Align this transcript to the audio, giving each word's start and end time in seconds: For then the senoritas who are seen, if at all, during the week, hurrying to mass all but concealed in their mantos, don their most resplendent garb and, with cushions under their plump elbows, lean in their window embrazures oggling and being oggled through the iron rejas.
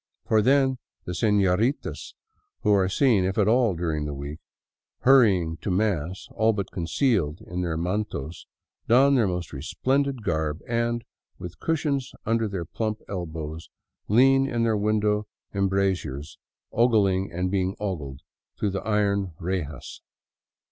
For 0.25 0.41
then 0.41 0.79
the 1.05 1.13
senoritas 1.13 2.15
who 2.61 2.73
are 2.73 2.89
seen, 2.89 3.23
if 3.23 3.37
at 3.37 3.47
all, 3.47 3.75
during 3.75 4.05
the 4.05 4.15
week, 4.15 4.39
hurrying 5.01 5.57
to 5.57 5.69
mass 5.69 6.27
all 6.31 6.53
but 6.53 6.71
concealed 6.71 7.39
in 7.41 7.61
their 7.61 7.77
mantos, 7.77 8.47
don 8.87 9.13
their 9.13 9.27
most 9.27 9.53
resplendent 9.53 10.23
garb 10.23 10.59
and, 10.67 11.03
with 11.37 11.59
cushions 11.59 12.13
under 12.25 12.47
their 12.47 12.65
plump 12.65 12.99
elbows, 13.07 13.69
lean 14.07 14.47
in 14.49 14.63
their 14.63 14.75
window 14.75 15.27
embrazures 15.53 16.39
oggling 16.73 17.27
and 17.31 17.51
being 17.51 17.75
oggled 17.79 18.21
through 18.57 18.71
the 18.71 18.81
iron 18.81 19.33
rejas. 19.39 20.01